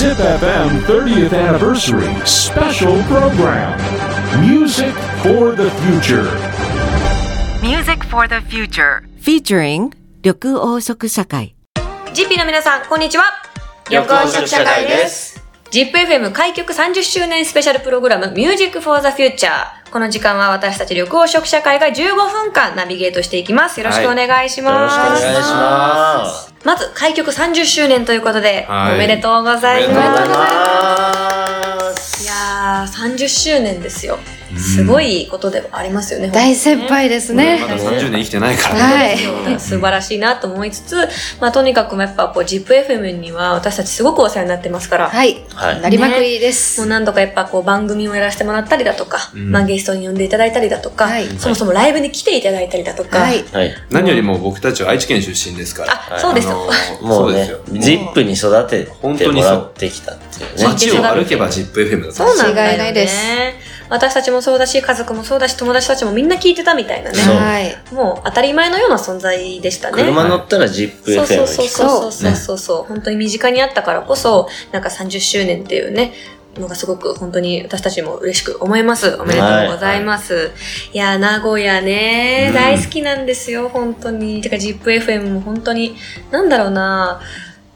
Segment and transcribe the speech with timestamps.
[0.00, 3.76] ZipFM 30th Anniversary Special Program
[4.40, 6.24] Music for the Future
[7.60, 9.92] Music for the Future featuring
[10.22, 11.54] 緑黄色社会
[12.14, 13.24] GP の皆さん、こんにちは。
[13.90, 15.38] 緑黄色社会です。
[15.70, 19.79] ZIPFM 開局30周年スペシャルプログラム Music for the Future。
[19.90, 23.80] この時間は私たち緑黄色社会が15分間ナビゲートしていきます。
[23.80, 24.94] よろしくお願いしよろます。
[24.94, 26.54] しくお願いします。
[26.64, 32.22] まず、開局30周年ということで、はいおめでとうございおめでとうございます。
[32.22, 34.18] いやー、30周年ですよ。
[34.56, 36.28] すごいことではありますよね。
[36.28, 37.68] 大先輩ですねま。
[37.68, 39.16] だ30年生きてないからね。
[39.44, 39.60] はい。
[39.60, 40.96] 素晴らしいなと思いつつ、
[41.40, 45.44] まあとにかくやっぱこう ZIPFM には私たちすごくお世話になってますから、はい。
[45.54, 46.86] はいなりまくりでもうす。
[46.86, 53.44] 何度かやっぱこう番組をやらせてもらったりだとか、んまあゲストに呼んでいただいたりだとか、はいそもそもライブに来ていただいたりだとか、はい。
[53.52, 53.74] はい。
[53.90, 56.16] 何よりも僕たちは愛知県出身ですから。
[56.16, 56.52] あ、そうですよ。
[56.52, 60.64] あのーもううですよ。、ジップに育てても本当にそうらってきたっていうね。
[60.64, 63.69] 街を歩けば ZIPFM だったそうなんだよね。
[63.90, 67.18] 私たちもそうだし、家族もそうだし、友達たちもみんな聞いてたみたいなね。
[67.18, 67.76] はい。
[67.92, 70.02] もう当たり前のような存在でしたね。
[70.02, 71.68] 車乗ったらジップそうそう FM そう。
[71.68, 76.12] そうそうそうそう、本当に身近にあったからこそ、なんか30周年っていうね、
[76.58, 79.16] のがすごく本当に私たちも嬉しく思います。
[79.20, 80.50] おめでとうございます。
[80.92, 84.40] い、やー、名古屋ね、うん大好きなんですよ、本当に。
[84.40, 85.96] てか ZIPFM も本当に、
[86.30, 87.20] なんだろうな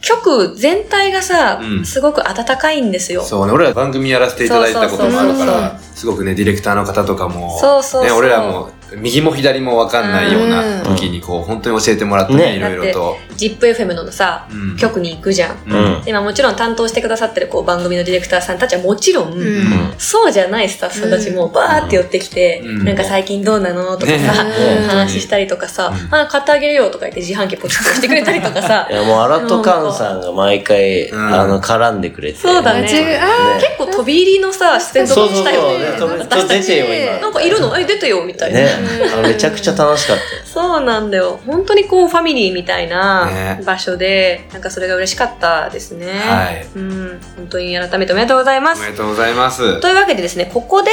[0.00, 1.84] 曲全体がさ、うん。
[1.84, 3.22] すごく温かいんですよ。
[3.22, 8.04] そうね、俺ら番組やらせていただいたこともあるから、すごくね、ディレクターの方とかも、そうそうそう。
[8.04, 13.16] ね、俺らも右も左もわかんないようなうん時にこう、本当に教えてもらってね、ねいろいろと。
[13.36, 15.56] ZIPFM のさ、うん曲に行くじゃん。
[15.66, 16.02] うん。
[16.04, 24.50] でまあもちろん担当してくださってるこう番組のディレクターさんたちはもちろん、うんそうじゃないスタッフさんたちもバーって寄ってきて、うんなんか最近どうなのとかさ、ね
[24.88, 32.38] 話したりとかさ、うんあ、買ってあげるよとか言って自販機ポチッとしてくれたりとかさ い、や、もう、アラトカンさんが毎回、うんあの、絡んでくれて。
[32.38, 35.44] そうだね間違いあ結構飛び入りのさ、出演とかそうそうそう。
[35.46, 36.18] したよね。
[36.18, 37.20] 私たち出てよ、今。
[37.20, 37.78] なんかいるの？
[37.78, 38.60] え、出てよみたいな。
[38.80, 38.88] ね。
[39.16, 40.42] あめちゃくちゃ楽しかったよ。
[40.44, 41.38] そうなんだよ。
[41.46, 46.06] 本当にこうファミリーみたいなね場所で、なんかそれが嬉しかったですね。
[46.12, 47.20] はいうん。
[47.36, 48.90] 本当に改めておめでとうございますおめ。
[48.92, 49.80] でとうございます。
[49.80, 50.90] というわけでですね、ここで、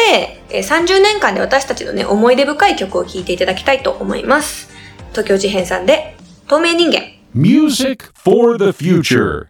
[0.49, 4.69] えー30年間で私たちのね、思い出深い曲を聴いていただきたいと思います。
[5.11, 6.15] 東京事変さんで、
[6.47, 7.01] 透明人間、
[7.35, 9.47] Music for the Future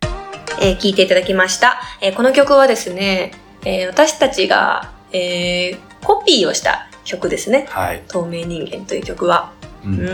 [0.61, 1.81] えー聴いていただきました。
[2.01, 3.31] えーこの曲はですね、
[3.65, 7.66] えー私たちが、えーコピーをした曲ですね。
[7.69, 8.03] はい。
[8.08, 9.52] 透明人間という曲は。
[9.86, 10.08] ううんん。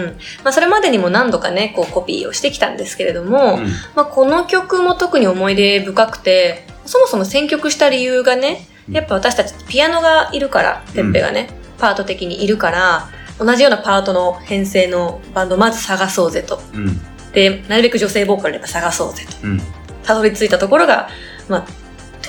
[0.44, 16.60] まあ、それまでにも何度かね、こうコピーをしてきたんですけれども、うんまあ、この曲も特に思い出深くて、そもそも選曲した理由がね、やっぱ私たちピアノがいるから、てっぺがね、パート的にいるから、同じようなパートの編成のバンドをまず探そうぜと。
[16.74, 17.00] うん。
[17.32, 19.48] で、なるべく女性ボーカルで探そうぜと。
[19.48, 19.62] うん。
[20.04, 21.10] たどり着いたところが、
[21.48, 21.66] まあ、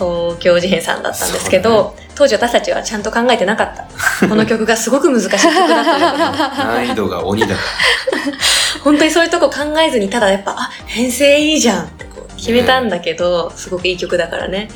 [0.01, 4.29] 東京事変さんだったんですけど、当時私たちはちゃんと考えてなかった。
[4.29, 7.55] この曲がすごく難しい曲だということを難易度が鬼だか
[8.83, 14.71] 本当にそういうとこ考えずに、ただやっぱ、あ、編成いいじゃんってこう決めたんだけど、すごくいい曲だからね。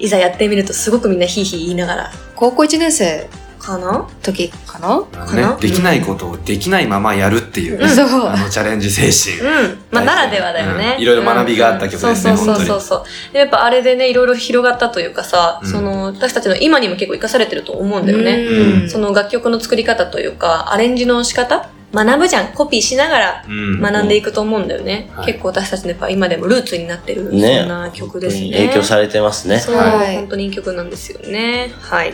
[0.00, 3.28] いざやってみるとすごくみんなヒーヒー言いながら、高校1年生
[3.64, 5.02] かな時かな？
[5.12, 5.26] ら。
[5.26, 9.48] かなね、できないことをできないままやるっていうね、そうあのチャレンジ精神。
[9.48, 9.78] うん。
[9.90, 10.94] まあ、ならではだよね。
[10.98, 13.32] うんいろいろ学びがあった曲ですねうんそうそうそうそうそう。
[13.32, 18.44] でやっぱあれでね、いろいろ広がったというかさ、うんその、私たちの今にも結構活かされてると思うんだよね。
[18.44, 22.48] うんその楽曲の作り方というか、アレンジの仕方学ぶじゃん。
[22.48, 25.10] コピーしながらうん学んでいくと思うんだよね。
[25.14, 28.50] はい結構私たちのやっぱ今でもルーツになってる、ねそんな曲ですね。
[28.52, 29.58] 影響されてますね。
[29.58, 31.72] そう、はい本当にいい曲なんですよね。
[31.80, 32.12] はい。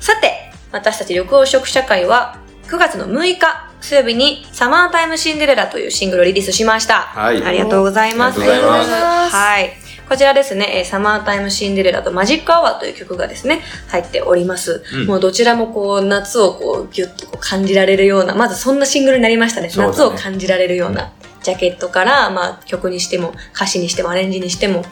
[0.00, 0.43] さて、
[0.74, 2.36] 私たち緑黄色社会は
[2.66, 7.02] 9月の6日水曜日にサマータイムシンデレラというシングルをリリースしました。
[7.02, 8.40] はいありがとうございます。
[8.40, 9.70] ありがとうございますはい。
[10.08, 14.82] こちらですね、えーサマータイムシンデレラとマジックアワーという曲がですね、入っております。
[14.92, 19.68] うんもうどちらもこう、夏をこう、ギュッとこう感じられるような、まずそんなシングルになりましたね。
[19.68, 21.12] ね夏を感じられるような。
[21.44, 24.82] ジャケットから、まあ、曲にしても、歌詞にしても、アレンジにしても。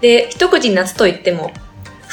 [0.00, 1.50] で、一口に夏と言っても、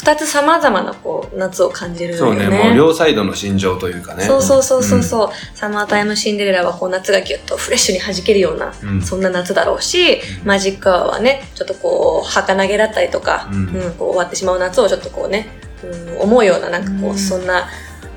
[0.04, 4.26] 二つ様々なこう、夏を感じるよそうね、もう両サイドの心情というかね。
[4.26, 15.48] そうそうそうそうそう、サマータイムシンデレラはこう夏がギュッとフレッシュに弾けるような、うんそんな夏だろうし、マジックアワーはね、ちょっとこう、儚げだったりとか、ううんんこう終わってしまう夏をちょっとこうね、
[15.84, 17.70] うん、思うような、なんかこう、うんそんな、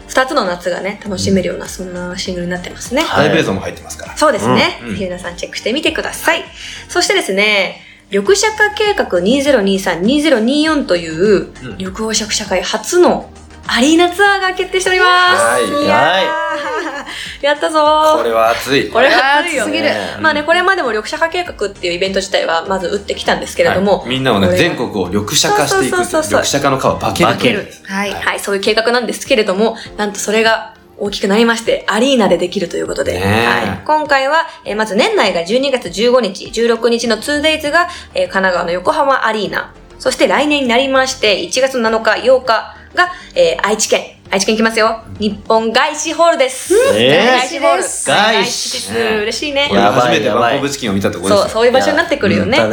[0.08, 3.04] 二つの夏がね、楽しめるような、そんなシングルになってますね。
[3.16, 4.16] ライブ映像も入ってますから。
[4.16, 4.80] そうですね。
[4.82, 6.44] うんうんぜひ皆さんチェックしてみてください。
[6.88, 11.76] そしてですね、緑社化計画2023-2024という、うん。
[11.78, 13.30] 緑黄色社会初の
[13.66, 15.10] アリーナツアーが決定しております。
[15.10, 15.86] はい。
[15.88, 16.22] やー。
[16.22, 17.06] は
[17.42, 17.44] い。
[17.44, 17.80] やったぞ。
[17.80, 18.88] ーこれは熱い。
[18.90, 19.84] これは熱いすぎる。
[19.84, 24.10] ねまあね、これまでも緑茶化計画っていうイベント自体はまず打ってきたんですけれども、はい。
[24.10, 26.04] みんなをね、全国を緑茶化していくっていう。
[26.04, 26.40] そうそうそうそう。
[26.40, 27.24] 緑茶化の皮を化け。
[27.24, 27.30] る。
[27.30, 27.68] 化ける。
[27.86, 28.12] はい。
[28.12, 42.46] はい、そういう計画なんですけれども、なんとそれが大きくなりまして、アリーナでできるということで、はい、今回は、えーまず年内が12月15日、16日の 2days が、えー神奈川の横浜アリーナ、そして来年になりまして、1月7日、8日
[42.94, 45.00] が、えー愛知県、愛知県行きますよ。
[45.18, 46.74] 日本外資ホールです。
[46.94, 47.82] えー外資ホール。
[47.82, 49.22] 外資資です。
[49.22, 49.70] 嬉しいね。
[49.72, 51.48] 初めてバンコブチキンを見たところですそう、よ。
[51.54, 52.58] そういう場所になってくるよね。
[52.58, 52.66] は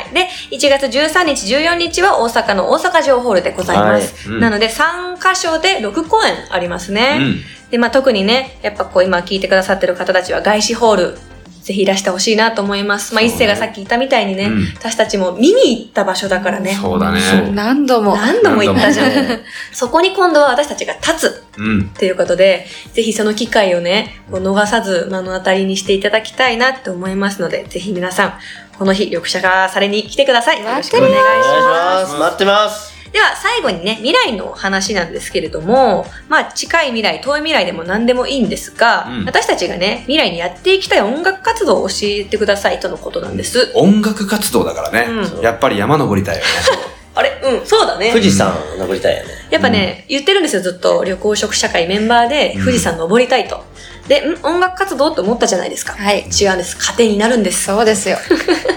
[0.00, 0.12] い。
[0.12, 4.28] で、1月13日、14日は大阪の大阪城ホールでございます。
[4.28, 7.16] はいうんなので、3カ所で6公演ありますね。
[7.18, 7.40] うん
[7.70, 11.18] で、まあ特にね、やっぱこう今聞いてくださってる方たちは外資ホール、
[11.66, 13.12] ぜひいらしてほしいなと思います。
[13.12, 16.74] まあ一世がさっき言ったみたいにね、うん私たちも見に行った場所だからね。
[16.74, 17.20] そうだね。
[17.20, 18.14] そう何度も。
[18.14, 19.40] 何度も行ったじゃん。
[19.72, 21.88] そこに今度は私たちが立つうん。
[21.88, 28.34] ということで、ぜひその機会をね、こう逃さず目の当たりにしていただきたいなって思いますので、ぜひ皆さん、
[28.78, 30.62] この日、緑茶化されに来てください。
[30.62, 31.16] よろしくお願いし。
[31.16, 32.14] ます。
[32.14, 32.85] 待ってます。
[33.12, 43.72] では、最後にね、未来の話なんですけれども、まあ、近い未来、遠い未来でも何でもいいんですが、うん私たちがね、未来にやっていきたい音楽活動を教えてくださいとのことなんです。
[43.74, 45.06] 音楽活動だからね。
[45.08, 46.48] うんやっぱり山登りたいよね。
[47.14, 47.40] あれ？
[47.42, 48.10] うん、そうだね。
[48.12, 49.30] 富士山登りたいよね。
[49.50, 51.02] やっぱね、言ってるんですよ、ずっと。
[51.04, 53.64] 旅行食社会メンバーで富士山登りたいと。
[54.08, 54.36] で、ん？
[54.42, 55.94] 音楽活動って思ったじゃないですか。
[55.94, 56.26] はい。
[56.28, 56.76] 違うんです。
[56.78, 57.64] 糧になるんです。
[57.64, 58.18] そうですよ。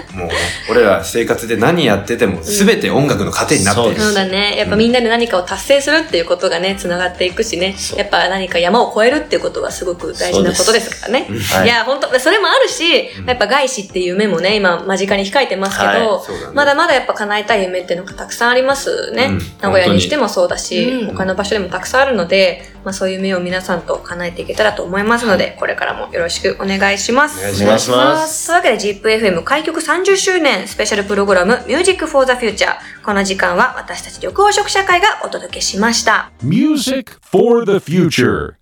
[0.70, 3.96] 俺ら生活で何やってても全て音楽の糧になっている。
[3.96, 4.56] そうそうだね。
[4.56, 7.74] やっぱみんなで何かを達成するっていうことがね、繋がっていくしね。
[7.96, 11.26] やっぱ何か山を越えるっていうことはすごく大事なことですからね。
[11.52, 15.98] はいいや、本当それもあるし、やっぱ外資っていう夢もね、今間近に控えてますけど、はい。
[15.98, 16.54] だね。
[16.54, 19.26] まだまだやっぱ叶えたい夢っていうのがたくさんありますね。
[19.26, 19.38] うん。
[19.60, 21.06] 名古屋にしてもそうだし、うん。
[21.08, 27.38] 他の場所でもたくさんあるので、まあそういう夢を皆さんと叶えていけたらと思いますので、これからもよろしくお願いします。
[27.38, 28.46] お願いします。
[28.46, 36.30] というわけで ZIPFM 開局30周スペシャルプログラム Music for the Future この時間は私たち緑黄色社会がお届けしました。
[36.42, 38.59] Music for the future.